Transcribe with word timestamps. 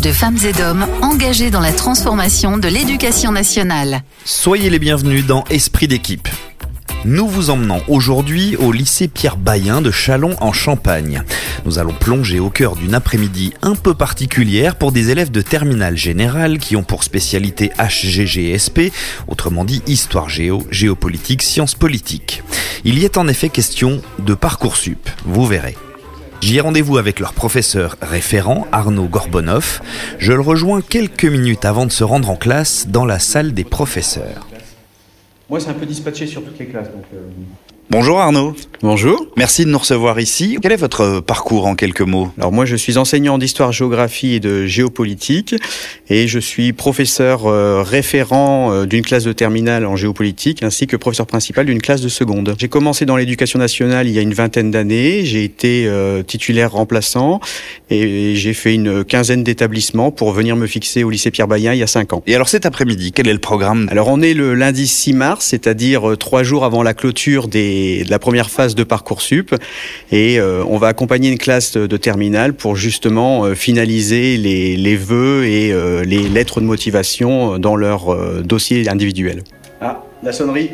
de 0.00 0.12
femmes 0.12 0.38
et 0.44 0.52
d'hommes 0.52 0.86
engagés 1.00 1.50
dans 1.50 1.60
la 1.60 1.72
transformation 1.72 2.58
de 2.58 2.68
l'éducation 2.68 3.32
nationale. 3.32 4.02
Soyez 4.24 4.68
les 4.68 4.78
bienvenus 4.78 5.26
dans 5.26 5.44
Esprit 5.50 5.88
d'équipe. 5.88 6.28
Nous 7.04 7.28
vous 7.28 7.50
emmenons 7.50 7.82
aujourd'hui 7.88 8.56
au 8.56 8.72
lycée 8.72 9.06
Pierre 9.06 9.36
Bayen 9.36 9.80
de 9.80 9.90
Chalon 9.90 10.34
en 10.40 10.52
Champagne. 10.52 11.22
Nous 11.64 11.78
allons 11.78 11.92
plonger 11.92 12.40
au 12.40 12.50
cœur 12.50 12.74
d'une 12.74 12.94
après-midi 12.94 13.54
un 13.62 13.74
peu 13.74 13.94
particulière 13.94 14.76
pour 14.76 14.92
des 14.92 15.10
élèves 15.10 15.30
de 15.30 15.40
terminale 15.40 15.96
générale 15.96 16.58
qui 16.58 16.74
ont 16.74 16.82
pour 16.82 17.04
spécialité 17.04 17.70
HGGSP, 17.78 18.92
autrement 19.28 19.64
dit 19.64 19.82
histoire 19.86 20.28
géo, 20.28 20.66
géopolitique, 20.70 21.42
sciences 21.42 21.74
politiques. 21.74 22.42
Il 22.84 22.98
y 22.98 23.04
est 23.04 23.16
en 23.16 23.28
effet 23.28 23.48
question 23.48 24.02
de 24.18 24.34
Parcoursup, 24.34 25.08
vous 25.24 25.46
verrez. 25.46 25.76
J'y 26.40 26.58
ai 26.58 26.60
rendez-vous 26.60 26.98
avec 26.98 27.18
leur 27.18 27.32
professeur 27.32 27.96
référent, 28.02 28.66
Arnaud 28.70 29.08
Gorbonov. 29.08 29.80
Je 30.18 30.32
le 30.32 30.40
rejoins 30.40 30.80
quelques 30.80 31.24
minutes 31.24 31.64
avant 31.64 31.86
de 31.86 31.92
se 31.92 32.04
rendre 32.04 32.30
en 32.30 32.36
classe 32.36 32.88
dans 32.88 33.04
la 33.04 33.18
salle 33.18 33.52
des 33.52 33.64
professeurs. 33.64 34.46
Moi, 35.48 35.60
c'est 35.60 35.70
un 35.70 35.74
peu 35.74 35.86
dispatché 35.86 36.26
sur 36.26 36.44
toutes 36.44 36.58
les 36.58 36.66
classes. 36.66 36.88
Euh, 37.14 37.20
Bonjour 37.88 38.18
Arnaud. 38.18 38.56
Bonjour. 38.82 39.26
Merci 39.36 39.64
de 39.64 39.70
nous 39.70 39.78
recevoir 39.78 40.18
ici. 40.20 40.58
Quel 40.60 40.72
est 40.72 40.76
votre 40.76 41.20
parcours 41.20 41.66
en 41.66 41.76
quelques 41.76 42.02
mots? 42.02 42.30
Alors 42.36 42.52
moi, 42.52 42.66
je 42.66 42.74
suis 42.74 42.98
enseignant 42.98 43.38
d'histoire-géographie 43.38 44.34
et 44.34 44.40
de 44.40 44.66
géopolitique 44.66 45.54
et 46.10 46.26
je 46.26 46.38
suis 46.38 46.72
professeur 46.72 47.46
euh, 47.46 47.82
référent 47.82 48.72
euh, 48.72 48.86
d'une 48.86 49.02
classe 49.02 49.24
de 49.24 49.32
terminale 49.32 49.86
en 49.86 49.94
géopolitique 49.94 50.62
ainsi 50.64 50.86
que 50.88 50.96
professeur 50.96 51.26
principal 51.26 51.64
d'une 51.64 51.80
classe 51.80 52.00
de 52.00 52.08
seconde. 52.08 52.54
J'ai 52.58 52.68
commencé 52.68 53.06
dans 53.06 53.16
l'éducation 53.16 53.58
nationale 53.60 54.08
il 54.08 54.14
y 54.14 54.18
a 54.18 54.22
une 54.22 54.34
vingtaine 54.34 54.72
d'années. 54.72 55.24
J'ai 55.24 55.44
été 55.44 55.86
euh, 55.86 56.22
titulaire 56.22 56.72
remplaçant 56.72 57.40
et 57.88 58.34
j'ai 58.34 58.52
fait 58.52 58.74
une 58.74 59.04
quinzaine 59.04 59.44
d'établissements 59.44 60.10
pour 60.10 60.32
venir 60.32 60.56
me 60.56 60.66
fixer 60.66 61.04
au 61.04 61.10
lycée 61.10 61.30
Pierre 61.30 61.48
Bayen 61.48 61.72
il 61.72 61.78
y 61.78 61.84
a 61.84 61.86
cinq 61.86 62.12
ans. 62.12 62.22
Et 62.26 62.34
alors 62.34 62.48
cet 62.48 62.66
après-midi, 62.66 63.12
quel 63.12 63.28
est 63.28 63.32
le 63.32 63.38
programme? 63.38 63.86
Alors 63.92 64.08
on 64.08 64.20
est 64.22 64.34
le 64.34 64.54
lundi 64.54 64.88
6 64.88 65.12
mars, 65.12 65.46
c'est-à-dire 65.46 66.16
trois 66.18 66.42
jours 66.42 66.64
avant 66.64 66.82
la 66.82 66.92
clôture 66.92 67.48
des, 67.48 67.75
de 68.04 68.10
la 68.10 68.18
première 68.18 68.50
phase 68.50 68.74
de 68.74 68.84
Parcoursup 68.84 69.54
et 70.12 70.38
euh, 70.38 70.62
on 70.68 70.78
va 70.78 70.88
accompagner 70.88 71.30
une 71.30 71.38
classe 71.38 71.72
de, 71.72 71.86
de 71.86 71.96
terminale 71.96 72.52
pour 72.54 72.76
justement 72.76 73.44
euh, 73.44 73.54
finaliser 73.54 74.36
les, 74.36 74.76
les 74.76 74.96
vœux 74.96 75.44
et 75.46 75.72
euh, 75.72 76.04
les 76.04 76.28
lettres 76.28 76.60
de 76.60 76.66
motivation 76.66 77.58
dans 77.58 77.76
leur 77.76 78.12
euh, 78.12 78.42
dossier 78.44 78.88
individuel. 78.88 79.42
Ah, 79.80 80.02
la 80.22 80.32
sonnerie 80.32 80.70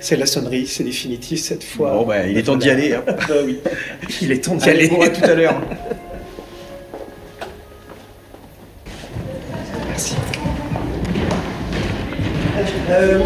C'est 0.00 0.16
la 0.16 0.26
sonnerie, 0.26 0.66
c'est 0.66 0.84
définitif 0.84 1.40
cette 1.40 1.64
fois. 1.64 1.92
Bon, 1.92 2.06
bah, 2.06 2.26
il 2.26 2.36
est 2.38 2.42
temps 2.42 2.56
d'y 2.56 2.70
aller. 2.70 2.92
hein. 2.94 3.02
Ah 3.28 3.32
oui, 3.44 3.58
il 4.22 4.32
est 4.32 4.44
temps 4.44 4.56
d'y 4.56 4.68
aller. 4.68 4.88
bon, 4.88 5.00
à 5.02 5.08
tout 5.08 5.24
à 5.24 5.34
l'heure. 5.34 5.60
Merci. 9.88 10.14
Euh, 12.90 13.18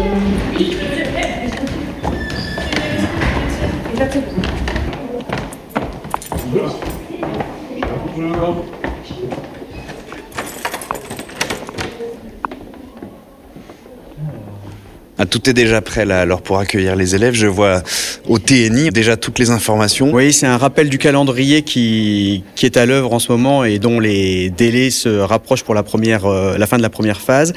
Ah, 15.17 15.25
Tout 15.25 15.49
est 15.49 15.53
déjà 15.53 15.79
prêt 15.79 16.03
là 16.05 16.19
alors 16.19 16.41
pour 16.41 16.59
accueillir 16.59 16.97
les 16.97 17.15
élèves. 17.15 17.35
Je 17.35 17.47
vois 17.47 17.81
au 18.27 18.37
TNI 18.37 18.89
déjà 18.89 19.15
toutes 19.15 19.39
les 19.39 19.49
informations. 19.49 20.11
Oui, 20.11 20.33
c'est 20.33 20.45
un 20.45 20.57
rappel 20.57 20.89
du 20.89 20.97
calendrier 20.97 21.61
qui, 21.61 22.43
qui 22.55 22.65
est 22.65 22.75
à 22.75 22.85
l'œuvre 22.85 23.13
en 23.13 23.19
ce 23.19 23.31
moment 23.31 23.63
et 23.63 23.79
dont 23.79 24.01
les 24.01 24.49
délais 24.49 24.89
se 24.89 25.07
rapprochent 25.07 25.63
pour 25.63 25.73
la, 25.73 25.83
première, 25.83 26.25
euh, 26.25 26.57
la 26.57 26.67
fin 26.67 26.75
de 26.75 26.81
la 26.81 26.89
première 26.89 27.21
phase. 27.21 27.53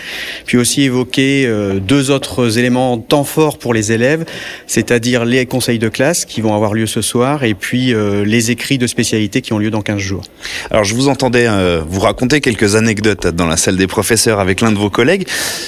Puis 0.47 0.57
aussi 0.57 0.83
évoquer 0.83 1.47
euh, 1.47 1.81
deux 1.81 2.13
autres 2.13 2.59
éléments 2.59 2.97
temps 2.97 3.25
forts 3.25 3.59
pour 3.59 3.75
les 3.75 3.91
élèves, 3.91 4.25
c'est-à-dire 4.69 5.25
les 5.25 5.45
conseils 5.47 5.81
de 5.81 5.89
classe 5.89 6.25
qui 6.27 6.41
vont 6.41 6.55
avoir 6.55 6.75
lieu 6.75 6.87
ce 6.87 7.03
soir 7.03 7.43
et 7.43 7.55
puis 7.55 7.93
euh, 7.93 8.25
les 8.25 8.53
écrits 8.53 8.79
de 8.79 8.87
spécialité 8.87 9.41
qui 9.41 9.53
ont 9.53 9.59
lieu 9.59 9.71
dans 9.71 9.83
15 9.83 9.99
jours. 9.99 10.23
Alors 10.71 10.85
je 10.85 10.95
vous 10.95 11.09
entendais 11.09 11.49
vous 11.89 12.01
raconter 12.01 12.41
quelques 12.41 12.77
anecdotes 12.77 13.27
dans 13.27 13.47
la 13.47 13.57
salle 13.57 13.77
des 13.77 13.89
professeurs 13.89 14.39
avec 14.39 14.61
l'un 14.61 14.71
de 14.71 14.79
vos 14.79 14.91
collègues. 14.91 15.27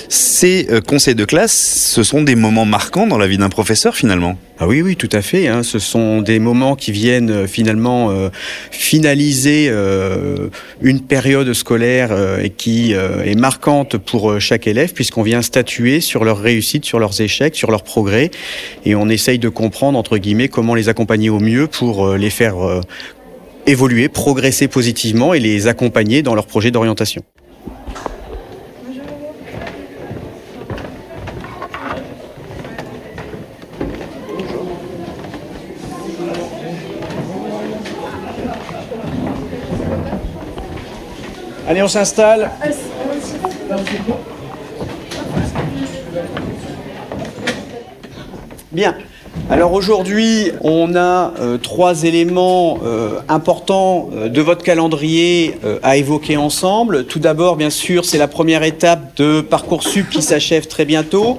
Ces 0.08 0.68
conseils 0.86 1.14
de 1.14 1.24
classe, 1.24 1.79
ce 1.80 2.02
sont 2.02 2.22
des 2.22 2.36
moments 2.36 2.66
marquants 2.66 3.06
dans 3.06 3.16
la 3.16 3.26
vie 3.26 3.38
d'un 3.38 3.48
professeur 3.48 3.96
finalement. 3.96 4.36
Ah 4.58 4.66
oui, 4.66 4.82
oui, 4.82 4.96
tout 4.96 5.08
à 5.12 5.22
fait. 5.22 5.48
hein. 5.48 5.62
Ce 5.62 5.78
sont 5.78 6.20
des 6.20 6.38
moments 6.38 6.76
qui 6.76 6.92
viennent 6.92 7.30
euh, 7.30 7.46
finalement 7.46 8.10
euh, 8.10 8.28
finaliser 8.70 9.68
euh, 9.70 10.48
une 10.82 11.00
période 11.00 11.52
scolaire 11.54 12.10
euh, 12.12 12.48
qui 12.48 12.94
euh, 12.94 13.24
est 13.24 13.34
marquante 13.34 13.96
pour 13.96 14.30
euh, 14.30 14.38
chaque 14.38 14.66
élève 14.66 14.92
puisqu'on 14.92 15.22
vient 15.22 15.40
statuer 15.40 16.00
sur 16.00 16.24
leur 16.24 16.38
réussite, 16.38 16.84
sur 16.84 16.98
leurs 16.98 17.18
échecs, 17.20 17.56
sur 17.56 17.70
leurs 17.70 17.82
progrès 17.82 18.30
et 18.84 18.94
on 18.94 19.08
essaye 19.08 19.38
de 19.38 19.48
comprendre 19.48 19.98
entre 19.98 20.18
guillemets 20.18 20.48
comment 20.48 20.74
les 20.74 20.90
accompagner 20.90 21.30
au 21.30 21.40
mieux 21.40 21.66
pour 21.66 22.14
les 22.14 22.30
faire 22.30 22.56
évoluer, 23.66 24.08
progresser 24.08 24.68
positivement 24.68 25.32
et 25.32 25.40
les 25.40 25.66
accompagner 25.66 26.22
dans 26.22 26.34
leur 26.34 26.46
projet 26.46 26.70
d'orientation. 26.70 27.22
Allez, 41.70 41.82
on 41.82 41.88
s'installe. 41.88 42.50
Bien. 48.72 48.96
Alors 49.48 49.72
aujourd'hui, 49.72 50.50
on 50.62 50.96
a 50.96 51.32
euh, 51.38 51.58
trois 51.58 52.02
éléments 52.02 52.80
euh, 52.82 53.20
importants 53.28 54.10
euh, 54.12 54.28
de 54.28 54.40
votre 54.42 54.64
calendrier 54.64 55.60
à 55.84 55.96
évoquer 55.96 56.36
ensemble. 56.36 57.04
Tout 57.04 57.20
d'abord, 57.20 57.54
bien 57.54 57.70
sûr, 57.70 58.04
c'est 58.04 58.18
la 58.18 58.26
première 58.26 58.64
étape 58.64 59.16
de 59.18 59.40
Parcoursup 59.40 60.10
qui 60.10 60.22
s'achève 60.22 60.66
très 60.66 60.84
bientôt. 60.84 61.38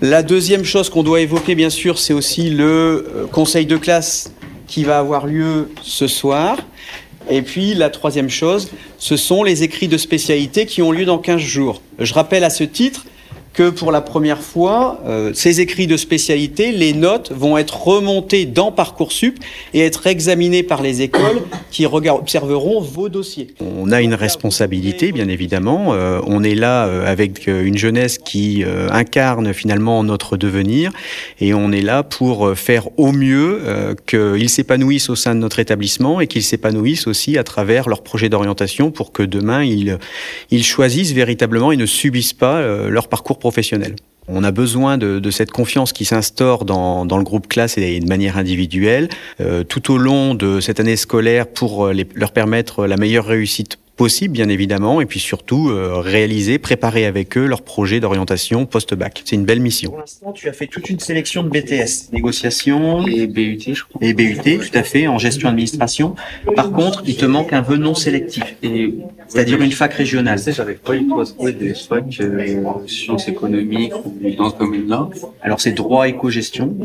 La 0.00 0.22
deuxième 0.22 0.64
chose 0.64 0.88
qu'on 0.88 1.02
doit 1.02 1.20
évoquer, 1.20 1.54
bien 1.54 1.68
sûr, 1.68 1.98
c'est 1.98 2.14
aussi 2.14 2.48
le 2.48 3.28
conseil 3.30 3.66
de 3.66 3.76
classe 3.76 4.32
qui 4.66 4.84
va 4.84 4.98
avoir 4.98 5.26
lieu 5.26 5.68
ce 5.82 6.06
soir. 6.06 6.56
Et 7.28 7.42
puis 7.42 7.74
la 7.74 7.90
troisième 7.90 8.30
chose, 8.30 8.70
ce 8.98 9.16
sont 9.16 9.42
les 9.42 9.62
écrits 9.62 9.88
de 9.88 9.98
spécialité 9.98 10.66
qui 10.66 10.82
ont 10.82 10.92
lieu 10.92 11.04
dans 11.04 11.18
15 11.18 11.40
jours. 11.40 11.82
Je 11.98 12.14
rappelle 12.14 12.44
à 12.44 12.50
ce 12.50 12.64
titre 12.64 13.06
que 13.56 13.70
pour 13.70 13.90
la 13.90 14.02
première 14.02 14.42
fois, 14.42 15.00
euh, 15.06 15.30
ces 15.32 15.62
écrits 15.62 15.86
de 15.86 15.96
spécialité, 15.96 16.72
les 16.72 16.92
notes 16.92 17.32
vont 17.32 17.56
être 17.56 17.84
remontées 17.84 18.44
dans 18.44 18.70
Parcoursup 18.70 19.38
et 19.72 19.80
être 19.80 20.06
examinées 20.06 20.62
par 20.62 20.82
les 20.82 21.00
écoles 21.00 21.40
qui 21.70 21.86
observeront 21.86 22.82
vos 22.82 23.08
dossiers. 23.08 23.48
On 23.60 23.90
a 23.92 24.02
une 24.02 24.12
responsabilité, 24.12 25.10
bien 25.10 25.28
évidemment. 25.28 25.94
Euh, 25.94 26.20
on 26.26 26.44
est 26.44 26.54
là 26.54 26.86
euh, 26.86 27.10
avec 27.10 27.46
une 27.46 27.78
jeunesse 27.78 28.18
qui 28.18 28.62
incarne 28.90 29.54
finalement 29.54 30.04
notre 30.04 30.36
devenir 30.36 30.92
et 31.40 31.54
on 31.54 31.72
est 31.72 31.80
là 31.80 32.02
pour 32.02 32.54
faire 32.54 32.88
au 32.98 33.12
mieux 33.12 33.62
qu'ils 34.06 34.50
s'épanouissent 34.50 35.08
au 35.08 35.14
sein 35.14 35.34
de 35.34 35.40
notre 35.40 35.60
établissement 35.60 36.20
et 36.20 36.26
qu'ils 36.26 36.42
s'épanouissent 36.42 37.06
aussi 37.06 37.38
à 37.38 37.44
travers 37.44 37.88
leur 37.88 38.02
projet 38.02 38.28
d'orientation 38.28 38.90
pour 38.90 39.12
que 39.12 39.22
demain 39.22 39.64
ils, 39.64 39.98
ils 40.50 40.64
choisissent 40.64 41.12
véritablement 41.12 41.72
et 41.72 41.76
ne 41.76 41.86
subissent 41.86 42.34
pas 42.34 42.60
leur 42.88 43.08
parcours 43.08 43.38
On 44.28 44.42
a 44.42 44.50
besoin 44.50 44.98
de, 44.98 45.30
cette 45.30 45.52
confiance 45.52 45.92
qui 45.92 46.04
s'instaure 46.04 46.64
dans, 46.64 47.04
le 47.04 47.24
groupe 47.24 47.46
classe 47.46 47.78
et 47.78 48.00
de 48.00 48.08
manière 48.08 48.36
individuelle 48.36 49.08
euh, 49.40 49.62
tout 49.62 49.92
au 49.92 49.98
long 49.98 50.34
de 50.34 50.60
cette 50.60 50.80
année 50.80 50.96
scolaire 50.96 51.46
pour 51.46 51.86
euh, 51.86 51.94
leur 52.14 52.32
permettre 52.32 52.86
la 52.86 52.96
meilleure 52.96 53.26
réussite 53.26 53.78
possible, 53.96 54.34
bien 54.34 54.48
évidemment, 54.48 55.00
et 55.00 55.06
puis 55.06 55.20
surtout 55.20 55.70
euh, 55.70 55.94
réaliser, 56.00 56.58
préparer 56.58 57.06
avec 57.06 57.36
eux 57.36 57.46
leur 57.46 57.62
projet 57.62 57.98
d'orientation 57.98 58.66
post-bac. 58.66 59.22
C'est 59.24 59.36
une 59.36 59.44
belle 59.44 59.60
mission. 59.60 59.90
Pour 59.90 60.00
l'instant, 60.00 60.32
tu 60.32 60.48
as 60.48 60.52
fait 60.52 60.66
toute 60.66 60.90
une 60.90 61.00
sélection 61.00 61.42
de 61.42 61.48
BTS, 61.48 62.12
négociation 62.12 63.06
Et 63.06 63.26
BUT, 63.26 63.58
je 63.66 63.82
crois. 63.82 64.06
et 64.06 64.12
BUT, 64.12 64.36
tout 64.42 64.78
à 64.78 64.82
fait, 64.82 65.06
en 65.06 65.18
gestion 65.18 65.48
administration. 65.48 66.14
Par 66.54 66.70
contre, 66.70 67.02
il 67.06 67.16
te 67.16 67.24
manque 67.24 67.52
un 67.52 67.62
vœu 67.62 67.76
non 67.76 67.94
sélectif, 67.94 68.56
c'est-à-dire 69.28 69.60
une 69.60 69.72
fac 69.72 69.92
régionale. 69.94 70.38
j'avais 70.46 70.74
pas 70.74 70.94
trouver 71.24 71.52
des 71.52 71.74
facs 71.74 72.04
euh, 72.20 72.62
sciences 72.86 73.28
économiques 73.28 73.94
ou 74.04 74.14
dans 74.36 74.50
ce 74.50 74.58
domaine-là. 74.58 75.08
Alors 75.40 75.60
c'est 75.60 75.72
droit 75.72 76.06
éco-gestion. 76.08 76.76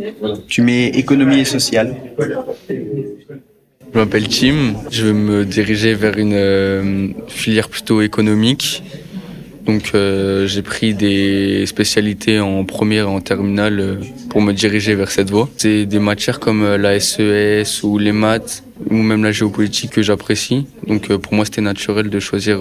Tu 0.48 0.62
mets 0.62 0.88
économie 0.88 1.42
et 1.42 1.46
sociale. 1.46 1.96
Je 3.94 4.00
m'appelle 4.00 4.28
Tim, 4.28 4.76
je 4.90 5.08
veux 5.08 5.14
me 5.14 5.46
diriger 5.46 5.96
vers 5.96 6.18
une 6.18 6.34
euh, 6.34 7.08
filière 7.28 7.68
plutôt 7.68 8.02
économique. 8.02 8.84
Donc 9.66 9.92
euh, 9.94 10.48
j'ai 10.48 10.62
pris 10.62 10.94
des 10.94 11.66
spécialités 11.66 12.40
en 12.40 12.64
première 12.66 13.06
et 13.06 13.10
en 13.10 13.22
terminale 13.22 13.80
euh, 13.80 13.96
pour 14.30 14.42
me 14.42 14.54
diriger 14.54 14.96
vers 14.96 15.12
cette 15.12 15.30
voie. 15.30 15.50
C'est 15.58 15.86
des 15.86 16.00
matières 16.00 16.40
comme 16.40 16.64
euh, 16.64 16.78
la 16.78 17.00
SES 17.00 17.84
ou 17.84 17.98
les 17.98 18.12
maths 18.12 18.64
ou 18.90 18.96
même 18.96 19.24
la 19.24 19.32
géopolitique 19.32 19.92
que 19.92 20.02
j'apprécie. 20.02 20.66
Donc 20.88 21.16
pour 21.16 21.34
moi, 21.34 21.46
c'était 21.46 21.62
naturel 21.62 22.10
de 22.10 22.20
choisir 22.20 22.60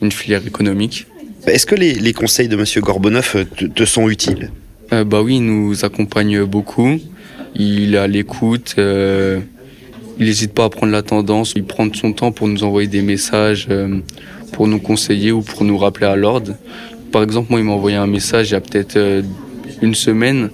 une 0.00 0.12
filière 0.12 0.46
économique. 0.46 1.06
Est-ce 1.46 1.66
que 1.66 1.74
les, 1.74 1.94
les, 1.94 2.12
conseils 2.12 2.48
de 2.48 2.56
Monsieur 2.56 2.80
Gorbonoff 2.80 3.36
te, 3.56 3.64
te 3.64 3.84
sont 3.84 4.08
utiles? 4.08 4.52
Bah 4.90 5.20
oui, 5.20 5.36
il 5.36 5.44
nous 5.44 5.84
accompagne 5.84 6.44
beaucoup. 6.44 7.00
Il 7.56 7.96
est 7.96 7.98
à 7.98 8.06
l'écoute. 8.06 8.76
Euh, 10.16 10.20
il 10.20 10.26
n'hésite 10.26 10.52
pas 10.52 10.64
à 10.64 10.68
prendre 10.70 10.92
la 10.92 11.02
tendance. 11.02 11.52
Il 11.56 11.64
prend 11.64 11.86
son 11.92 12.12
temps 12.12 12.32
pour 12.32 12.48
nous 12.48 12.64
envoyer 12.64 12.88
des 12.88 13.02
messages, 13.02 13.66
euh, 13.70 13.98
pour 14.52 14.68
nous 14.68 14.78
conseiller 14.78 15.32
ou 15.32 15.42
pour 15.42 15.64
nous 15.64 15.78
rappeler 15.78 16.06
à 16.06 16.16
l'ordre. 16.16 16.54
Par 17.12 17.22
exemple, 17.22 17.50
moi, 17.50 17.60
il 17.60 17.64
m'a 17.64 17.72
envoyé 17.72 17.96
un 17.96 18.06
message 18.06 18.50
il 18.50 18.52
y 18.52 18.56
a 18.56 18.60
peut-être 18.60 18.96
euh, 18.96 19.22
une 19.82 19.94
semaine 19.94 20.50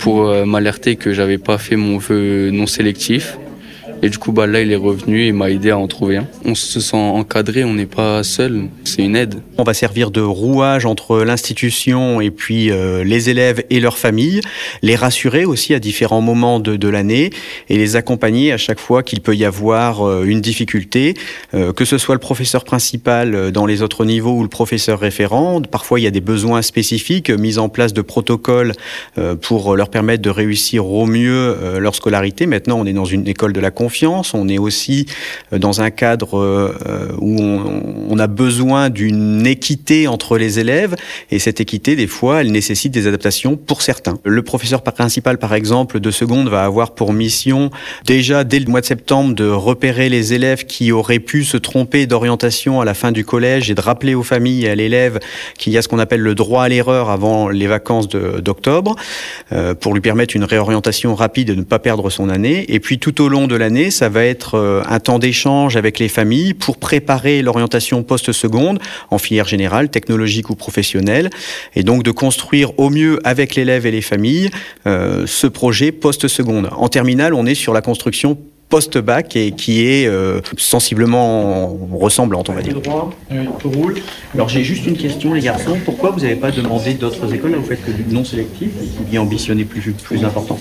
pour 0.00 0.32
m'alerter 0.46 0.94
que 0.94 1.12
j'avais 1.12 1.38
pas 1.38 1.58
fait 1.58 1.74
mon 1.74 1.98
vœu 1.98 2.50
non 2.52 2.68
sélectif. 2.68 3.36
Et 4.00 4.10
du 4.10 4.18
coup, 4.18 4.30
bah, 4.30 4.46
là, 4.46 4.60
il 4.60 4.70
est 4.70 4.76
revenu 4.76 5.26
et 5.26 5.32
m'a 5.32 5.50
aidé 5.50 5.70
à 5.70 5.78
en 5.78 5.88
trouver 5.88 6.18
un. 6.18 6.26
On 6.44 6.54
se 6.54 6.78
sent 6.78 6.96
encadré, 6.96 7.64
on 7.64 7.74
n'est 7.74 7.86
pas 7.86 8.22
seul, 8.22 8.68
c'est 8.84 9.02
une 9.02 9.16
aide. 9.16 9.42
On 9.56 9.64
va 9.64 9.74
servir 9.74 10.12
de 10.12 10.20
rouage 10.20 10.86
entre 10.86 11.18
l'institution 11.24 12.20
et 12.20 12.30
puis 12.30 12.70
euh, 12.70 13.02
les 13.02 13.28
élèves 13.28 13.64
et 13.70 13.80
leurs 13.80 13.98
familles, 13.98 14.40
les 14.82 14.94
rassurer 14.94 15.44
aussi 15.44 15.74
à 15.74 15.80
différents 15.80 16.20
moments 16.20 16.60
de, 16.60 16.76
de 16.76 16.88
l'année 16.88 17.30
et 17.68 17.76
les 17.76 17.96
accompagner 17.96 18.52
à 18.52 18.56
chaque 18.56 18.78
fois 18.78 19.02
qu'il 19.02 19.20
peut 19.20 19.34
y 19.34 19.44
avoir 19.44 20.06
euh, 20.06 20.24
une 20.24 20.40
difficulté, 20.40 21.14
euh, 21.54 21.72
que 21.72 21.84
ce 21.84 21.98
soit 21.98 22.14
le 22.14 22.20
professeur 22.20 22.64
principal 22.64 23.50
dans 23.50 23.66
les 23.66 23.82
autres 23.82 24.04
niveaux 24.04 24.36
ou 24.36 24.42
le 24.42 24.48
professeur 24.48 25.00
référent. 25.00 25.60
Parfois, 25.62 25.98
il 25.98 26.04
y 26.04 26.06
a 26.06 26.12
des 26.12 26.20
besoins 26.20 26.62
spécifiques, 26.62 27.30
mise 27.30 27.58
en 27.58 27.68
place 27.68 27.92
de 27.92 28.02
protocoles 28.02 28.72
pour 29.42 29.76
leur 29.76 29.88
permettre 29.90 30.22
de 30.22 30.30
réussir 30.30 30.86
au 30.86 31.06
mieux 31.06 31.56
leur 31.78 31.94
scolarité. 31.94 32.46
Maintenant, 32.46 32.78
on 32.78 32.86
est 32.86 32.92
dans 32.92 33.04
une 33.04 33.26
école 33.26 33.52
de 33.52 33.60
la 33.60 33.70
confiance 33.70 33.87
on 34.34 34.48
est 34.48 34.58
aussi 34.58 35.06
euh, 35.52 35.58
dans 35.58 35.80
un 35.80 35.90
cadre 35.90 36.38
euh, 36.38 37.08
où 37.18 37.40
on, 37.40 38.18
a 38.18 38.26
besoin 38.26 38.90
d'une 38.90 39.46
équité 39.46 40.08
entre 40.08 40.38
les 40.38 40.58
élèves, 40.58 40.96
et 41.30 41.38
cette 41.38 41.60
équité, 41.60 41.94
des 41.94 42.08
fois, 42.08 42.40
elle 42.40 42.50
nécessite 42.50 42.92
des 42.92 43.06
adaptations 43.06 43.56
pour 43.56 43.82
certains. 43.82 44.18
Le 44.24 44.42
professeur 44.42 44.82
principal, 44.82 45.38
par 45.38 45.54
exemple, 45.54 46.00
de 46.00 46.10
seconde, 46.10 46.48
va 46.48 46.64
avoir 46.64 46.94
pour 46.94 47.12
mission, 47.12 47.70
déjà 48.04 48.42
dès 48.42 48.58
le 48.58 48.66
mois 48.66 48.80
de 48.80 48.86
septembre, 48.86 49.34
de 49.34 49.48
repérer 49.48 50.08
les 50.08 50.34
élèves 50.34 50.64
qui 50.64 50.90
auraient 50.90 51.20
pu 51.20 51.44
se 51.44 51.56
tromper 51.56 52.06
d'orientation 52.06 52.80
à 52.80 52.84
la 52.84 52.94
fin 52.94 53.12
du 53.12 53.24
collège 53.24 53.70
et 53.70 53.74
de 53.74 53.80
rappeler 53.80 54.14
aux 54.16 54.24
familles 54.24 54.64
et 54.64 54.70
à 54.70 54.74
l'élève 54.74 55.20
qu'il 55.58 55.72
y 55.72 55.78
a 55.78 55.82
ce 55.82 55.88
qu'on 55.88 56.00
appelle 56.00 56.20
le 56.20 56.34
droit 56.34 56.64
à 56.64 56.68
l'erreur 56.68 57.08
avant 57.10 57.48
les 57.48 57.66
vacances 57.66 58.08
d'octobre, 58.08 58.96
euh, 59.52 59.74
pour 59.74 59.94
lui 59.94 60.00
permettre 60.00 60.34
une 60.34 60.44
réorientation 60.44 61.14
rapide 61.14 61.50
et 61.50 61.56
ne 61.56 61.62
pas 61.62 61.78
perdre 61.78 62.10
son 62.10 62.28
année. 62.28 62.64
Et 62.68 62.80
puis 62.80 62.98
tout 62.98 63.20
au 63.22 63.28
long 63.28 63.46
de 63.46 63.56
l'année, 63.56 63.77
ça 63.90 64.08
va 64.08 64.24
être 64.24 64.56
euh, 64.56 64.82
un 64.88 65.00
temps 65.00 65.18
d'échange 65.18 65.76
avec 65.76 65.98
les 65.98 66.08
familles 66.08 66.54
pour 66.54 66.78
préparer 66.78 67.42
l'orientation 67.42 68.02
post-seconde 68.02 68.78
en 69.10 69.18
filière 69.18 69.46
générale, 69.46 69.88
technologique 69.88 70.50
ou 70.50 70.54
professionnelle, 70.54 71.30
et 71.74 71.82
donc 71.82 72.02
de 72.02 72.10
construire 72.10 72.78
au 72.78 72.90
mieux 72.90 73.20
avec 73.24 73.54
l'élève 73.54 73.86
et 73.86 73.90
les 73.90 74.02
familles 74.02 74.50
euh, 74.86 75.26
ce 75.26 75.46
projet 75.46 75.92
post-seconde. 75.92 76.70
En 76.76 76.88
terminale, 76.88 77.34
on 77.34 77.46
est 77.46 77.54
sur 77.54 77.72
la 77.72 77.80
construction 77.80 78.38
post-bac 78.68 79.36
et 79.36 79.52
qui 79.52 79.86
est 79.86 80.06
euh, 80.06 80.40
sensiblement 80.56 81.76
ressemblante, 81.92 82.50
on 82.50 82.52
va 82.52 82.62
dire. 82.62 82.80
Droit, 82.80 83.10
tout 83.58 83.70
roule. 83.70 83.96
Alors 84.34 84.48
j'ai 84.48 84.62
juste 84.62 84.86
une 84.86 84.96
question, 84.96 85.34
les 85.34 85.40
garçons. 85.40 85.78
Pourquoi 85.84 86.10
vous 86.10 86.20
n'avez 86.20 86.36
pas 86.36 86.50
demandé 86.50 86.94
d'autres 86.94 87.32
écoles 87.32 87.54
Vous 87.54 87.66
faites 87.66 87.84
que 87.84 87.90
du 87.90 88.04
non 88.12 88.24
sélectif 88.24 88.68
et 88.82 88.86
qui 88.86 89.10
vient 89.10 89.22
ambitionner 89.22 89.64
plus, 89.64 89.92
plus 89.92 90.24
important? 90.24 90.58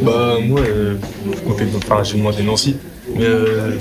Bah 0.00 0.36
moi, 0.42 0.60
euh, 0.60 0.96
enfin, 1.76 2.02
j'ai 2.02 2.18
demandé 2.18 2.42
Nancy. 2.42 2.76
Mais 3.14 3.24
euh, 3.26 3.78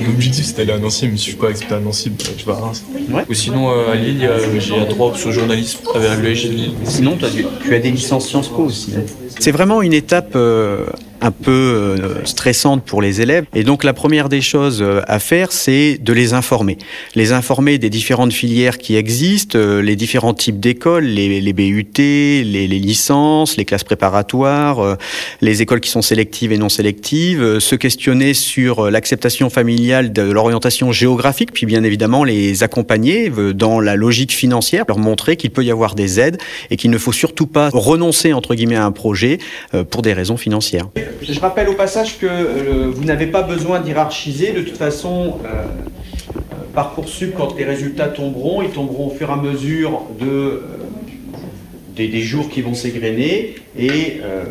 mon 0.00 0.10
objectif 0.10 0.44
c'était 0.44 0.64
d'aller 0.64 0.78
à 0.78 0.82
Nancy, 0.82 1.08
mais 1.08 1.16
si 1.16 1.24
je 1.24 1.30
suis 1.30 1.36
pas 1.36 1.48
accepté 1.48 1.74
à 1.74 1.80
Nancy, 1.80 2.10
bah, 2.10 2.24
je 2.38 2.44
vais 2.44 2.52
à 2.52 2.54
Reims. 2.54 2.84
Ouais. 3.10 3.24
Ou 3.28 3.34
sinon 3.34 3.70
euh, 3.70 3.92
à 3.92 3.96
Lille, 3.96 4.30
j'ai 4.58 4.88
trois 4.88 5.08
options 5.08 5.32
journalisme 5.32 5.80
avec 5.94 6.22
l'EG 6.22 6.48
de 6.48 6.54
Lille. 6.54 6.72
Sinon, 6.84 7.16
tu, 7.16 7.74
as 7.74 7.78
des 7.78 7.90
licences 7.90 8.28
Sciences 8.28 8.48
Po 8.48 8.62
aussi. 8.62 8.92
Hein. 8.96 9.02
C'est 9.38 9.50
vraiment 9.50 9.82
une 9.82 9.92
étape 9.92 10.32
euh, 10.36 10.86
un 11.20 11.30
peu 11.30 11.50
euh, 11.50 12.24
stressante 12.24 12.84
pour 12.84 13.02
les 13.02 13.20
élèves. 13.20 13.44
Et 13.54 13.64
donc 13.64 13.84
la 13.84 13.92
première 13.92 14.28
des 14.28 14.40
choses 14.40 14.80
euh, 14.80 15.02
à 15.06 15.18
faire, 15.18 15.52
c'est 15.52 15.98
de 15.98 16.12
les 16.12 16.32
informer. 16.32 16.78
Les 17.14 17.32
informer 17.32 17.78
des 17.78 17.90
différentes 17.90 18.32
filières 18.32 18.78
qui 18.78 18.96
existent, 18.96 19.58
euh, 19.58 19.82
les 19.82 19.96
différents 19.96 20.34
types 20.34 20.60
d'écoles, 20.60 21.04
les, 21.04 21.40
les, 21.40 21.52
BUT, 21.52 21.86
les, 21.96 22.44
les, 22.44 22.68
licences, 22.68 23.56
les 23.56 23.64
classes 23.64 23.84
préparatoires, 23.84 24.96
les 25.40 25.62
écoles 25.62 25.80
qui 25.80 25.90
sont 25.90 26.02
sélectives 26.02 26.52
et 26.52 26.58
non 26.58 26.68
sélectives, 26.68 27.58
se 27.58 27.74
questionner 27.74 28.34
sur 28.34 28.90
l'acceptation 28.90 29.50
familiale 29.50 30.12
de 30.12 30.22
l'orientation 30.22 30.92
géographique, 30.92 31.52
puis 31.52 31.66
bien 31.66 31.84
évidemment 31.84 32.24
les 32.24 32.62
accompagner 32.62 33.30
dans 33.54 33.80
la 33.80 33.96
logique 33.96 34.32
financière, 34.32 34.84
leur 34.88 34.98
montrer 34.98 35.36
qu'il 35.36 35.50
peut 35.50 35.64
y 35.64 35.70
avoir 35.70 35.94
des 35.94 36.20
aides 36.20 36.38
et 36.70 36.76
qu'il 36.76 36.90
ne 36.90 36.98
faut 36.98 37.12
surtout 37.12 37.46
pas 37.46 37.70
renoncer 37.72 38.32
entre 38.32 38.54
guillemets 38.54 38.76
à 38.76 38.84
un 38.84 38.92
projet 38.92 39.38
pour 39.90 40.02
des 40.02 40.12
raisons 40.12 40.36
financières. 40.36 40.86
Je 41.22 41.40
rappelle 41.40 41.68
au 41.68 41.74
passage 41.74 42.18
que 42.18 42.26
euh, 42.26 42.90
vous 42.92 43.04
n'avez 43.04 43.26
pas 43.26 43.42
besoin 43.42 43.80
d'hierarchiser. 43.80 44.52
De 44.52 44.62
toute 44.62 44.76
façon, 44.76 45.38
euh, 45.44 45.64
Parcoursup, 46.74 47.34
quand 47.36 47.56
les 47.56 47.64
résultats 47.64 48.08
tomberont, 48.08 48.62
ils 48.62 48.70
tomberont 48.70 49.08
au 49.08 49.10
fur 49.10 49.28
et 49.28 49.32
à 49.32 49.36
mesure 49.36 50.02
euh, 50.22 50.62
des, 51.96 52.08
des, 52.08 52.22
jours 52.22 52.48
qui 52.48 52.62
vont 52.62 52.74
s'égrener. 52.74 53.56
Et 53.76 54.20
euh, 54.22 54.44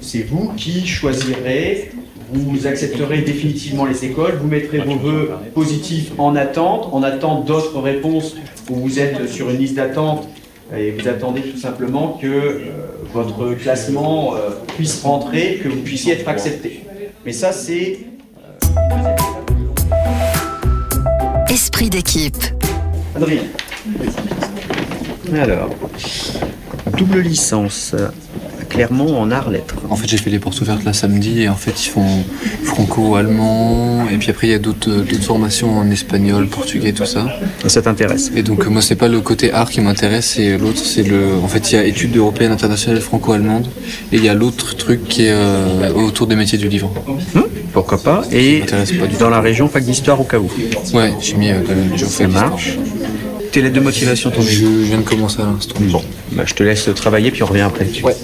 c'est 0.00 0.22
vous 0.22 0.52
qui 0.56 0.86
choisirez, 0.86 1.90
vous 2.32 2.66
accepterez 2.66 3.22
définitivement 3.22 3.84
les 3.84 4.04
écoles, 4.04 4.38
vous 4.40 4.46
mettrez 4.46 4.78
vos 4.78 4.96
vœux 4.96 5.30
positifs 5.52 6.12
en 6.18 6.36
attente, 6.36 6.88
en 6.92 7.02
attente 7.02 7.44
d'autres 7.44 7.80
réponses 7.80 8.36
où 8.70 8.76
vous 8.76 8.98
êtes 8.98 9.28
sur 9.28 9.50
une 9.50 9.58
liste 9.58 9.74
d'attente 9.74 10.28
et 10.72 10.92
vous 10.92 11.08
attendez 11.08 11.42
tout 11.42 11.58
simplement 11.58 12.18
que 12.20 12.26
euh, 12.26 12.60
votre 13.12 13.54
classement 13.54 14.34
euh, 14.34 14.50
puisse 14.76 15.02
rentrer, 15.02 15.60
que 15.62 15.68
vous 15.68 15.82
puissiez 15.82 16.14
être 16.14 16.28
accepté. 16.28 16.84
Mais 17.24 17.32
ça, 17.32 17.52
c'est... 17.52 17.98
Euh... 18.38 18.58
Esprit 21.48 21.90
d'équipe. 21.90 22.36
Adrien. 23.14 23.42
Alors, 25.32 25.70
double 26.96 27.20
licence. 27.20 27.94
Clermont 28.74 29.16
en 29.16 29.30
art 29.30 29.50
lettres. 29.50 29.76
En 29.88 29.94
fait, 29.94 30.08
j'ai 30.08 30.16
fait 30.16 30.30
les 30.30 30.40
portes 30.40 30.60
ouvertes 30.60 30.82
là 30.84 30.92
samedi 30.92 31.42
et 31.42 31.48
en 31.48 31.54
fait, 31.54 31.84
ils 31.84 31.88
font 31.88 32.24
franco-allemand 32.64 34.08
et 34.12 34.16
puis 34.16 34.30
après, 34.30 34.48
il 34.48 34.50
y 34.50 34.54
a 34.54 34.58
d'autres 34.58 35.04
formations 35.22 35.78
en 35.78 35.88
espagnol, 35.92 36.48
portugais, 36.48 36.92
tout 36.92 37.04
ça. 37.04 37.26
Ça 37.68 37.82
t'intéresse 37.82 38.32
Et 38.34 38.42
donc, 38.42 38.66
moi, 38.66 38.82
c'est 38.82 38.96
pas 38.96 39.06
le 39.06 39.20
côté 39.20 39.52
art 39.52 39.70
qui 39.70 39.80
m'intéresse, 39.80 40.38
et 40.40 40.58
l'autre, 40.58 40.78
c'est 40.84 41.04
le. 41.04 41.36
En 41.42 41.46
fait, 41.46 41.70
il 41.70 41.76
y 41.76 41.78
a 41.78 41.84
études 41.84 42.16
européennes 42.16 42.50
internationales 42.50 43.00
franco-allemandes 43.00 43.68
et 44.10 44.16
il 44.16 44.24
y 44.24 44.28
a 44.28 44.34
l'autre 44.34 44.74
truc 44.76 45.04
qui 45.04 45.26
est 45.26 45.32
euh, 45.32 45.92
autour 45.92 46.26
des 46.26 46.34
métiers 46.34 46.58
du 46.58 46.68
livre. 46.68 46.92
Mmh, 47.06 47.40
pourquoi 47.72 48.02
pas 48.02 48.22
Et 48.32 48.62
pas 48.68 49.06
dans 49.20 49.30
la 49.30 49.40
région, 49.40 49.68
fac 49.68 49.84
d'histoire 49.84 50.20
au 50.20 50.24
cas 50.24 50.38
où 50.38 50.50
Ouais, 50.92 51.12
j'ai 51.20 51.34
mis 51.34 51.50
euh, 51.50 51.60
quand 51.64 51.76
même 51.76 51.96
fac 51.96 52.26
d'histoire. 52.26 52.58
Tes 53.52 53.62
lettres 53.62 53.76
de 53.76 53.80
motivation, 53.80 54.32
ton 54.32 54.42
Je 54.42 54.66
viens 54.66 54.98
de 54.98 55.02
commencer 55.02 55.40
à 55.40 55.44
l'instant. 55.44 55.76
Bon, 55.78 56.02
bah, 56.32 56.42
je 56.44 56.54
te 56.54 56.64
laisse 56.64 56.88
travailler 56.96 57.30
puis 57.30 57.44
on 57.44 57.46
revient 57.46 57.60
après. 57.60 57.86
Ouais. 58.02 58.16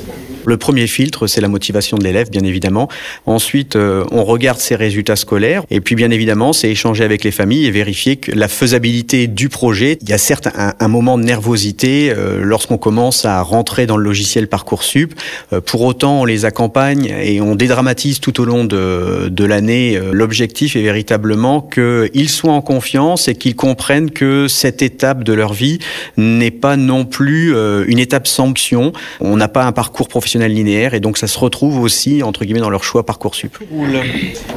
Le 0.47 0.57
premier 0.57 0.87
filtre, 0.87 1.27
c'est 1.27 1.41
la 1.41 1.49
motivation 1.49 1.99
de 1.99 2.05
l'élève, 2.05 2.31
bien 2.31 2.43
évidemment. 2.43 2.89
Ensuite, 3.27 3.77
euh, 3.77 4.05
on 4.11 4.25
regarde 4.25 4.59
ses 4.59 4.75
résultats 4.75 5.17
scolaires. 5.17 5.65
Et 5.71 5.81
puis, 5.81 5.95
bien 5.95 6.11
évidemment, 6.11 6.53
c'est 6.53 6.71
échanger 6.71 7.05
avec 7.05 7.25
les 7.25 7.31
familles 7.31 7.67
et 7.67 7.71
vérifier 7.71 8.17
que 8.17 8.33
la 8.33 8.49
faisabilité 8.49 9.27
du 9.27 9.49
projet. 9.49 9.99
Il 10.01 10.09
y 10.09 10.13
a 10.13 10.19
certes 10.19 10.49
un, 10.55 10.89
moment 10.89 11.19
de 11.19 11.25
nervosité 11.25 12.11
euh, 12.11 12.41
lorsqu'on 12.43 12.79
commence 12.79 13.25
à 13.25 13.43
rentrer 13.43 13.87
dans 13.87 13.97
le 13.97 14.05
logiciel 14.05 14.49
Parcoursup. 14.49 15.15
Euh, 15.53 15.61
pour 15.61 15.83
autant, 15.83 16.23
on 16.23 16.25
les 16.25 16.45
accompagne 16.45 17.15
et 17.23 17.41
on 17.41 17.55
dédramatise 17.55 18.21
tout 18.21 18.41
au 18.41 18.45
long 18.45 18.65
de, 18.65 19.29
de 19.31 19.45
l'année. 19.45 20.01
L'objectif 20.13 20.75
est 20.75 20.83
véritablement 20.83 21.61
qu'ils 21.61 22.29
soient 22.29 22.53
en 22.53 22.63
confiance 22.63 23.29
et 23.29 23.35
qu'ils 23.35 23.57
comprennent 23.57 24.11
que 24.11 24.49
cette 24.49 24.83
étape 24.83 25.23
de 25.23 25.33
leur 25.33 25.53
vie 25.53 25.79
n'est 26.17 26.51
pas 26.51 26.77
non 26.77 27.05
plus 27.05 27.55
une 27.87 27.99
étape 27.99 28.27
sanction. 28.27 28.93
On 29.21 29.37
n'a 29.37 29.49
pas 29.49 29.65
un 29.65 29.73
parcours 29.73 30.09
professionnel 30.09 30.30
linéaire 30.39 30.95
et 30.95 31.01
donc 31.01 31.19
ça 31.19 31.27
se 31.27 31.39
retrouve 31.39 31.81
aussi 31.81 32.23
entre 32.23 32.45
guillemets 32.45 32.61
dans 32.61 32.71
leur 32.71 32.85
choix 32.85 33.05
Parcoursup. 33.05 33.59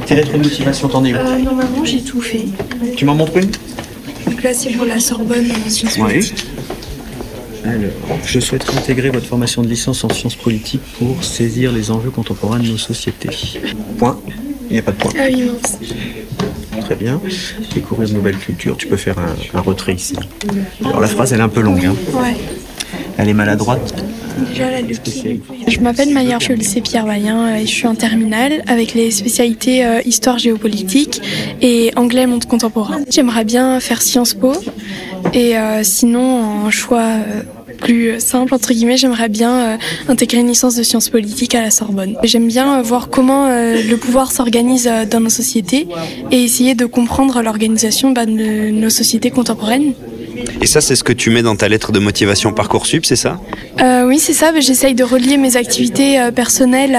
Tes 0.06 0.14
lettres 0.14 0.32
de 0.32 0.38
motivation, 0.38 0.88
t'en 0.88 1.04
es 1.04 1.12
où 1.12 1.16
euh, 1.16 1.38
Normalement, 1.38 1.84
j'ai 1.84 2.00
tout 2.00 2.20
fait. 2.20 2.44
Tu 2.96 3.04
m'en 3.04 3.14
montres 3.14 3.36
une? 3.36 3.50
Donc 4.26 4.42
là, 4.42 4.54
c'est 4.54 4.70
pour 4.70 4.86
la 4.86 5.00
Sorbonne 5.00 5.46
en 5.66 5.70
sciences 5.70 5.96
politiques. 5.98 6.46
Alors, 7.64 8.18
je 8.26 8.40
souhaite 8.40 8.66
intégrer 8.76 9.08
votre 9.10 9.26
formation 9.26 9.62
de 9.62 9.68
licence 9.68 10.04
en 10.04 10.10
sciences 10.10 10.34
politiques 10.36 10.82
pour 10.98 11.24
saisir 11.24 11.72
les 11.72 11.90
enjeux 11.90 12.10
contemporains 12.10 12.58
de 12.58 12.68
nos 12.68 12.76
sociétés. 12.76 13.30
Point. 13.98 14.18
Il 14.68 14.74
n'y 14.74 14.78
a 14.78 14.82
pas 14.82 14.92
de 14.92 14.96
point. 14.96 15.12
Ah 15.18 15.24
oui. 15.30 15.50
Très 16.80 16.94
bien. 16.94 17.20
Découvrir 17.74 18.08
de 18.08 18.14
nouvelles 18.14 18.36
cultures. 18.36 18.76
Tu 18.76 18.86
peux 18.86 18.96
faire 18.98 19.16
un, 19.18 19.58
un 19.58 19.60
retrait 19.62 19.94
ici. 19.94 20.14
Alors 20.84 21.00
la 21.00 21.08
phrase, 21.08 21.32
elle 21.32 21.40
est 21.40 21.42
un 21.44 21.48
peu 21.48 21.60
longue. 21.62 21.86
Hein. 21.86 21.94
Ouais. 22.12 22.36
Elle 23.16 23.28
est 23.28 23.34
maladroite. 23.34 23.94
Déjà 24.38 24.70
la 24.70 24.80
Lucky. 24.80 25.40
Je 25.68 25.80
m'appelle 25.80 26.10
Maya, 26.10 26.38
je 26.38 26.44
suis 26.44 26.52
au 26.54 26.56
lycée 26.56 26.80
Pierre 26.80 27.06
Vaillant 27.06 27.54
et 27.54 27.66
je 27.66 27.70
suis 27.70 27.86
en 27.86 27.94
terminale 27.94 28.62
avec 28.66 28.94
les 28.94 29.10
spécialités 29.10 29.84
euh, 29.84 30.00
histoire 30.04 30.38
géopolitique 30.38 31.20
et 31.60 31.92
anglais 31.96 32.26
monde 32.26 32.44
contemporain. 32.44 33.00
J'aimerais 33.10 33.44
bien 33.44 33.78
faire 33.80 34.02
Sciences 34.02 34.34
Po 34.34 34.52
et 35.32 35.56
euh, 35.56 35.82
sinon 35.84 36.64
en 36.66 36.70
choix 36.70 37.00
euh, 37.02 37.42
plus 37.78 38.20
simple 38.20 38.54
entre 38.54 38.72
guillemets, 38.72 38.96
j'aimerais 38.96 39.28
bien 39.28 39.78
intégrer 40.08 40.38
une 40.38 40.48
licence 40.48 40.76
de 40.76 40.82
sciences 40.82 41.08
politiques 41.08 41.54
à 41.54 41.60
la 41.60 41.70
Sorbonne. 41.70 42.16
J'aime 42.22 42.46
bien 42.46 42.80
voir 42.82 43.10
comment 43.10 43.48
le 43.48 43.94
pouvoir 43.96 44.32
s'organise 44.32 44.88
dans 45.10 45.20
nos 45.20 45.28
sociétés 45.28 45.88
et 46.30 46.44
essayer 46.44 46.74
de 46.74 46.86
comprendre 46.86 47.42
l'organisation 47.42 48.12
bah, 48.12 48.26
de 48.26 48.70
nos 48.70 48.90
sociétés 48.90 49.30
contemporaines. 49.30 49.92
Et 50.60 50.66
ça, 50.66 50.80
c'est 50.80 50.96
ce 50.96 51.04
que 51.04 51.12
tu 51.12 51.30
mets 51.30 51.42
dans 51.42 51.56
ta 51.56 51.68
lettre 51.68 51.92
de 51.92 51.98
motivation 51.98 52.52
Parcoursup, 52.52 53.04
c'est 53.04 53.16
ça? 53.16 53.40
Euh, 53.80 54.06
Oui, 54.06 54.18
c'est 54.18 54.32
ça. 54.32 54.52
J'essaye 54.58 54.94
de 54.94 55.04
relier 55.04 55.36
mes 55.36 55.56
activités 55.56 56.20
euh, 56.20 56.30
personnelles 56.30 56.98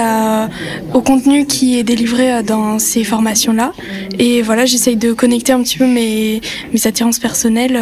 au 0.94 1.00
contenu 1.00 1.46
qui 1.46 1.78
est 1.78 1.82
délivré 1.82 2.32
euh, 2.32 2.42
dans 2.42 2.78
ces 2.78 3.04
formations-là. 3.04 3.72
Et 4.18 4.42
voilà, 4.42 4.66
j'essaye 4.66 4.96
de 4.96 5.12
connecter 5.12 5.52
un 5.52 5.62
petit 5.62 5.78
peu 5.78 5.86
mes, 5.86 6.40
mes 6.72 6.86
attirances 6.86 7.18
personnelles 7.18 7.78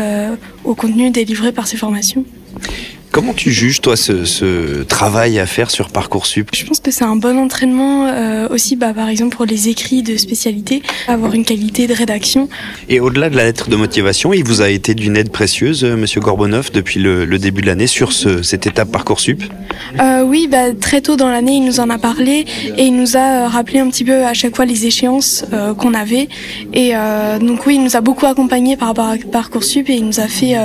au 0.64 0.74
contenu 0.74 1.10
délivré 1.10 1.52
par 1.52 1.66
ces 1.66 1.76
formations. 1.76 2.24
Comment 3.14 3.32
tu 3.32 3.52
juges, 3.52 3.80
toi, 3.80 3.96
ce, 3.96 4.82
travail 4.82 5.38
à 5.38 5.46
faire 5.46 5.70
sur 5.70 5.90
Parcoursup? 5.90 6.50
Je 6.52 6.64
pense 6.64 6.80
que 6.80 6.90
c'est 6.90 7.04
un 7.04 7.14
bon 7.14 7.38
entraînement 7.38 8.08
euh, 8.08 8.48
aussi, 8.48 8.74
bah, 8.74 8.92
par 8.92 9.08
exemple, 9.08 9.36
pour 9.36 9.44
les 9.44 9.68
écrits 9.68 10.02
de 10.02 10.16
spécialité, 10.16 10.82
avoir 11.06 11.32
une 11.32 11.44
qualité 11.44 11.86
de 11.86 11.94
rédaction. 11.94 12.48
Et 12.88 12.98
au-delà 12.98 13.30
de 13.30 13.36
la 13.36 13.44
lettre 13.44 13.68
de 13.68 13.76
motivation, 13.76 14.32
il 14.32 14.42
vous 14.42 14.62
a 14.62 14.68
été 14.68 14.94
d'une 14.94 15.16
aide 15.16 15.30
précieuse, 15.30 15.84
euh, 15.84 15.96
Monsieur 15.96 16.20
Gorbonov, 16.20 16.72
depuis 16.72 16.98
le, 16.98 17.38
début 17.38 17.60
de 17.62 17.68
l'année 17.68 17.86
sur 17.86 18.12
cette 18.12 18.66
étape 18.66 18.90
Parcoursup? 18.90 19.44
Euh, 20.00 20.24
Oui, 20.24 20.48
bah, 20.50 20.74
très 20.74 21.00
tôt 21.00 21.14
dans 21.14 21.28
l'année, 21.28 21.58
il 21.58 21.64
nous 21.64 21.78
en 21.78 21.90
a 21.90 21.98
parlé 21.98 22.46
et 22.76 22.82
il 22.82 22.96
nous 22.96 23.16
a 23.16 23.46
rappelé 23.46 23.78
un 23.78 23.90
petit 23.90 24.04
peu 24.04 24.24
à 24.24 24.34
chaque 24.34 24.56
fois 24.56 24.64
les 24.64 24.86
échéances 24.86 25.44
qu'on 25.78 25.94
avait. 25.94 26.28
Et 26.72 26.94
donc 27.40 27.66
oui, 27.66 27.76
il 27.76 27.84
nous 27.84 27.96
a 27.96 28.00
beaucoup 28.00 28.26
accompagnés 28.26 28.76
par 28.76 28.88
rapport 28.88 29.06
à 29.06 29.16
Parcoursup 29.30 29.88
et 29.88 29.94
il 29.94 30.06
nous 30.06 30.20
a 30.20 30.26
fait 30.26 30.56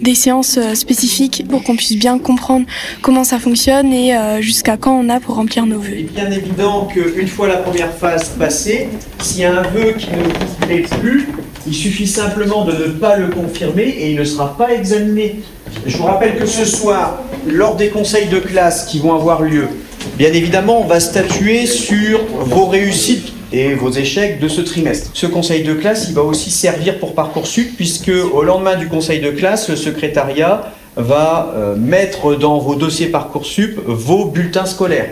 des 0.00 0.14
séances 0.14 0.58
spécifiques 0.74 1.44
pour 1.48 1.62
qu'on 1.62 1.74
puisse 1.74 1.87
bien 1.96 2.18
comprendre 2.18 2.66
comment 3.02 3.24
ça 3.24 3.38
fonctionne 3.38 3.92
et 3.92 4.14
euh, 4.14 4.40
jusqu'à 4.40 4.76
quand 4.76 4.98
on 4.98 5.08
a 5.08 5.20
pour 5.20 5.36
remplir 5.36 5.66
nos 5.66 5.78
vœux. 5.78 5.92
Il 5.92 6.00
est 6.00 6.14
bien 6.14 6.30
évident 6.30 6.86
qu'une 6.86 7.28
fois 7.28 7.48
la 7.48 7.56
première 7.56 7.92
phase 7.92 8.30
passée, 8.30 8.88
s'il 9.20 9.40
y 9.40 9.44
a 9.44 9.58
un 9.58 9.62
vœu 9.62 9.92
qui 9.96 10.08
ne 10.10 10.66
plaît 10.66 10.84
plus, 11.00 11.28
il 11.66 11.74
suffit 11.74 12.06
simplement 12.06 12.64
de 12.64 12.72
ne 12.72 12.92
pas 12.92 13.16
le 13.16 13.28
confirmer 13.28 13.84
et 13.84 14.10
il 14.10 14.16
ne 14.16 14.24
sera 14.24 14.56
pas 14.56 14.72
examiné. 14.72 15.40
Je 15.86 15.96
vous 15.96 16.04
rappelle 16.04 16.38
que 16.38 16.46
ce 16.46 16.64
soir, 16.64 17.22
lors 17.46 17.76
des 17.76 17.88
conseils 17.88 18.28
de 18.28 18.38
classe 18.38 18.86
qui 18.86 18.98
vont 18.98 19.14
avoir 19.14 19.42
lieu, 19.42 19.68
bien 20.16 20.32
évidemment, 20.32 20.80
on 20.80 20.86
va 20.86 21.00
statuer 21.00 21.66
sur 21.66 22.20
vos 22.24 22.66
réussites 22.66 23.32
et 23.52 23.74
vos 23.74 23.90
échecs 23.90 24.40
de 24.40 24.48
ce 24.48 24.60
trimestre. 24.60 25.10
Ce 25.14 25.26
conseil 25.26 25.62
de 25.62 25.74
classe, 25.74 26.06
il 26.08 26.14
va 26.14 26.22
aussi 26.22 26.50
servir 26.50 26.98
pour 26.98 27.14
Parcoursup, 27.14 27.76
puisque 27.76 28.10
au 28.10 28.42
lendemain 28.42 28.76
du 28.76 28.88
conseil 28.88 29.20
de 29.20 29.30
classe, 29.30 29.68
le 29.68 29.76
secrétariat 29.76 30.72
va 30.98 31.52
euh, 31.54 31.76
mettre 31.76 32.34
dans 32.34 32.58
vos 32.58 32.74
dossiers 32.74 33.06
Parcoursup 33.06 33.80
vos 33.86 34.26
bulletins 34.26 34.66
scolaires. 34.66 35.10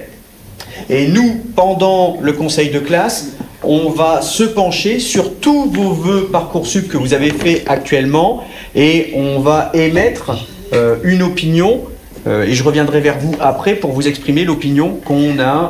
Et 0.90 1.09
nous, 1.09 1.40
pendant 1.55 2.19
le 2.21 2.33
conseil 2.33 2.71
de 2.71 2.81
classe, 2.81 3.33
on 3.62 3.90
va 3.90 4.21
se 4.21 4.43
pencher 4.43 4.99
sur 4.99 5.37
tous 5.37 5.71
vos 5.71 5.93
vœux 5.93 6.28
Parcoursup 6.31 6.88
que 6.88 6.97
vous 6.97 7.14
avez 7.14 7.31
fait 7.31 7.62
actuellement 7.66 8.45
et 8.75 9.12
on 9.14 9.40
va 9.40 9.71
émettre 9.75 10.33
euh, 10.73 10.97
une 11.05 11.23
opinion 11.23 11.83
euh, 12.26 12.45
et 12.45 12.55
je 12.55 12.62
reviendrai 12.64 13.00
vers 13.00 13.19
vous 13.19 13.35
après 13.40 13.75
pour 13.76 13.93
vous 13.93 14.09
exprimer 14.09 14.45
l'opinion 14.45 14.99
qu'on 15.05 15.38
a 15.38 15.69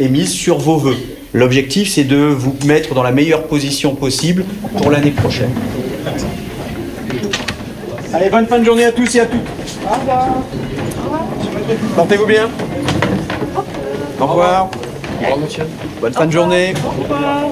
émise 0.00 0.32
sur 0.32 0.58
vos 0.58 0.78
vœux. 0.78 0.96
L'objectif, 1.32 1.90
c'est 1.90 2.04
de 2.04 2.16
vous 2.16 2.56
mettre 2.64 2.94
dans 2.94 3.02
la 3.02 3.12
meilleure 3.12 3.44
position 3.44 3.94
possible 3.94 4.44
pour 4.78 4.90
l'année 4.90 5.10
prochaine. 5.10 5.50
Allez, 8.14 8.30
bonne 8.30 8.46
fin 8.46 8.60
de 8.60 8.64
journée 8.64 8.84
à 8.84 8.92
tous 8.92 9.12
et 9.16 9.20
à 9.20 9.26
toutes. 9.26 9.40
Au 9.84 9.94
revoir. 9.98 10.28
Portez-vous 11.96 12.26
bien. 12.26 12.48
Au 14.20 14.26
revoir. 14.26 14.70
Au 14.70 15.22
revoir, 15.22 15.38
monsieur. 15.38 15.64
Bonne 16.00 16.12
fin 16.12 16.26
de 16.26 16.30
journée. 16.30 16.74
Au 16.86 17.02
revoir. 17.02 17.48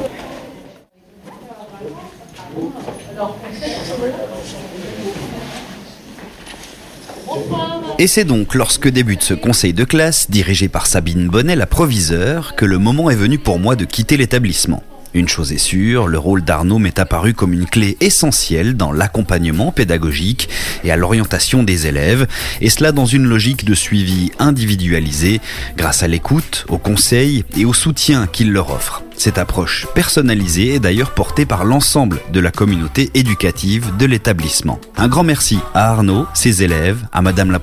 Et 7.99 8.07
c'est 8.07 8.25
donc 8.25 8.54
lorsque 8.54 8.88
débute 8.88 9.23
ce 9.23 9.35
conseil 9.35 9.73
de 9.73 9.83
classe, 9.83 10.31
dirigé 10.31 10.69
par 10.69 10.87
Sabine 10.87 11.26
Bonnet, 11.26 11.57
la 11.57 11.66
proviseure, 11.66 12.54
que 12.54 12.64
le 12.64 12.78
moment 12.78 13.11
est 13.11 13.16
venu 13.16 13.40
pour 13.40 13.59
moi 13.59 13.75
de 13.75 13.85
quitter 13.85 14.16
l'établissement. 14.16 14.85
Une 15.14 15.28
chose 15.28 15.52
est 15.52 15.59
sûre, 15.59 16.07
le 16.07 16.19
rôle 16.19 16.42
d'Arnaud 16.42 16.78
m'est 16.78 16.99
apparu 16.99 17.35
comme 17.35 17.52
une 17.52 17.66
clé 17.66 17.99
essentielle 18.00 18.76
dans 18.76 18.92
l'accompagnement 18.92 19.71
pédagogique 19.71 20.49
et 20.85 20.90
à 20.90 20.97
l'orientation 20.97 21.62
des 21.62 21.87
élèves, 21.87 22.26
et 22.62 22.71
cela 22.71 22.92
dans 22.92 23.04
une 23.04 23.26
logique 23.26 23.66
de 23.66 23.75
suivi 23.75 24.31
individualisé 24.38 25.40
grâce 25.76 26.02
à 26.02 26.09
l'écoute, 26.09 26.64
au 26.69 26.78
conseil 26.78 27.45
et 27.57 27.66
au 27.66 27.75
soutien 27.75 28.26
qu'il 28.26 28.52
leur 28.52 28.71
offre. 28.71 29.02
Cette 29.23 29.38
approche 29.38 29.87
personnalisée 29.95 30.75
est 30.75 30.81
d'ailleurs 30.81 31.14
portée 31.14 31.47
par 31.47 31.64
l'ensemble 31.64 32.19
de 32.33 32.41
la 32.41 32.50
communauté 32.50 33.09
éducative 33.14 33.97
de 33.97 34.05
l'établissement. 34.05 34.81
Un 34.97 35.07
grand 35.07 35.23
merci 35.23 35.61
à 35.75 35.91
Arnaud, 35.91 36.26
ses 36.35 36.64
élèves, 36.64 37.07
à 37.12 37.23
Madame 37.23 37.52
la 37.52 37.61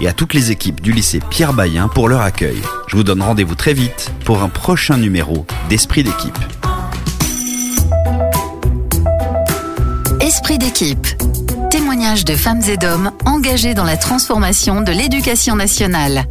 et 0.00 0.06
à 0.06 0.12
toutes 0.12 0.34
les 0.34 0.50
équipes 0.50 0.82
du 0.82 0.92
lycée 0.92 1.20
Pierre 1.30 1.54
Bayen 1.54 1.88
pour 1.88 2.10
leur 2.10 2.20
accueil. 2.20 2.60
Je 2.88 2.96
vous 2.96 3.04
donne 3.04 3.22
rendez-vous 3.22 3.54
très 3.54 3.72
vite 3.72 4.12
pour 4.26 4.42
un 4.42 4.50
prochain 4.50 4.98
numéro 4.98 5.46
d'Esprit 5.70 6.04
d'équipe. 6.04 6.38
Esprit 10.20 10.58
d'équipe. 10.58 11.06
Témoignage 11.70 12.26
de 12.26 12.36
femmes 12.36 12.60
et 12.68 12.76
d'hommes 12.76 13.12
engagés 13.24 13.72
dans 13.72 13.84
la 13.84 13.96
transformation 13.96 14.82
de 14.82 14.92
l'éducation 14.92 15.56
nationale. 15.56 16.26